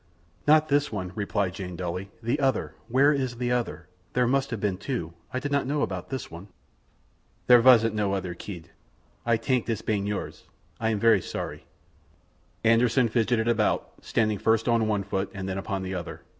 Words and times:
"Not 0.47 0.67
this 0.67 0.91
one," 0.91 1.11
replied 1.13 1.53
Jane 1.53 1.75
dully. 1.75 2.09
"The 2.23 2.39
other. 2.39 2.73
Where 2.87 3.13
is 3.13 3.37
the 3.37 3.51
other? 3.51 3.87
There 4.13 4.25
must 4.25 4.49
have 4.49 4.59
been 4.59 4.77
two. 4.79 5.13
I 5.31 5.37
did 5.37 5.51
not 5.51 5.67
know 5.67 5.83
about 5.83 6.09
this 6.09 6.31
one." 6.31 6.47
"There 7.45 7.61
vasn't 7.61 7.93
no 7.93 8.13
other 8.13 8.33
kid. 8.33 8.71
Ay 9.27 9.37
tank 9.37 9.67
this 9.67 9.83
ban 9.83 10.07
yours. 10.07 10.45
Ay 10.79 10.89
am 10.89 10.99
very 10.99 11.21
sorry." 11.21 11.65
Anderssen 12.65 13.09
fidgeted 13.09 13.47
about, 13.47 13.91
standing 14.01 14.39
first 14.39 14.67
on 14.67 14.87
one 14.87 15.03
foot 15.03 15.29
and 15.35 15.47
then 15.47 15.59
upon 15.59 15.83
the 15.83 15.93
other. 15.93 16.23